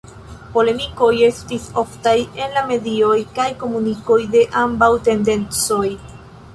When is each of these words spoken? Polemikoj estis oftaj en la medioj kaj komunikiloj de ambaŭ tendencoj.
Polemikoj 0.53 1.09
estis 1.27 1.67
oftaj 1.83 2.15
en 2.47 2.57
la 2.59 2.65
medioj 2.73 3.13
kaj 3.39 3.49
komunikiloj 3.63 4.19
de 4.37 4.45
ambaŭ 4.67 4.93
tendencoj. 5.11 5.85